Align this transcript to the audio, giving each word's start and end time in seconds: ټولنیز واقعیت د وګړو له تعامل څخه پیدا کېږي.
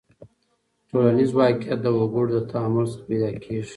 ټولنیز 0.89 1.31
واقعیت 1.39 1.79
د 1.83 1.87
وګړو 1.97 2.31
له 2.35 2.41
تعامل 2.51 2.85
څخه 2.91 3.03
پیدا 3.09 3.29
کېږي. 3.43 3.69